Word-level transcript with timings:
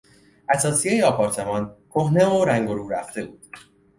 اثاثیهی 0.49 1.01
آپارتمان 1.01 1.75
کهنه 1.89 2.25
و 2.25 2.45
رنگ 2.45 2.69
و 2.69 2.75
رو 2.75 2.89
رفته 2.89 3.25
بود. 3.25 3.45